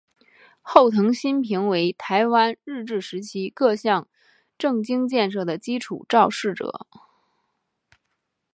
[0.63, 4.07] 后藤新平为台湾日治时期各项
[4.57, 6.87] 政经建设的基础肇始者。